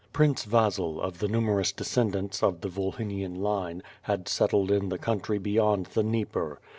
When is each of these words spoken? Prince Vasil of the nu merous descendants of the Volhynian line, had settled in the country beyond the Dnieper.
Prince 0.13 0.45
Vasil 0.45 0.99
of 0.99 1.19
the 1.19 1.27
nu 1.27 1.41
merous 1.41 1.71
descendants 1.75 2.41
of 2.41 2.61
the 2.61 2.69
Volhynian 2.69 3.35
line, 3.37 3.83
had 4.01 4.27
settled 4.27 4.71
in 4.71 4.89
the 4.89 4.97
country 4.97 5.37
beyond 5.37 5.85
the 5.93 6.01
Dnieper. 6.01 6.59